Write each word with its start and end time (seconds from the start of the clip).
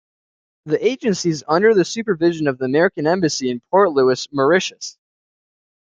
The 0.65 0.83
agency 0.83 1.29
is 1.29 1.45
under 1.47 1.75
the 1.75 1.85
supervision 1.85 2.47
of 2.47 2.57
the 2.57 2.65
American 2.65 3.05
Embassy 3.05 3.51
in 3.51 3.59
Port 3.69 3.91
Louis, 3.91 4.27
Mauritius. 4.31 4.97